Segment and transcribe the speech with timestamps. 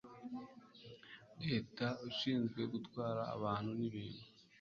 [1.45, 4.21] leta ushinzwe gutwara abantu n ibintu